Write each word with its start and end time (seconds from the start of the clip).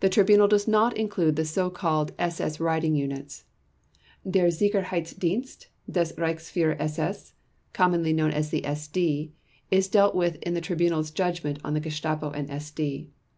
The 0.00 0.10
Tribunal 0.10 0.46
does 0.46 0.68
not 0.68 0.94
include 0.94 1.36
the 1.36 1.46
so 1.46 1.70
called 1.70 2.12
SS 2.18 2.60
riding 2.60 2.94
units. 2.94 3.44
Der 4.30 4.48
Sicherheitsdienst 4.50 5.68
des 5.90 6.12
Reichsführer 6.18 6.76
SS 6.78 7.32
(commonly 7.72 8.12
known 8.12 8.30
as 8.32 8.50
the 8.50 8.60
SD) 8.60 9.30
is 9.70 9.88
dealt 9.88 10.14
with 10.14 10.34
in 10.42 10.52
the 10.52 10.60
Tribunal's 10.60 11.10
Judgment 11.10 11.58
on 11.64 11.72
the 11.72 11.80
Gestapo 11.80 12.30
and 12.30 12.50
SD. 12.50 13.06